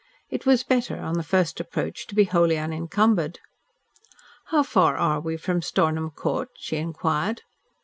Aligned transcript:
It 0.31 0.47
was 0.47 0.63
better, 0.63 0.97
on 0.97 1.13
the 1.13 1.21
first 1.21 1.59
approach, 1.59 2.07
to 2.07 2.15
be 2.15 2.23
wholly 2.23 2.57
unencumbered. 2.57 3.37
"How 4.45 4.63
far 4.63 4.97
are 4.97 5.19
we 5.19 5.37
from 5.37 5.61
Stornham 5.61 6.09
Court?" 6.09 6.49
she 6.57 6.77
inquired. 6.77 7.43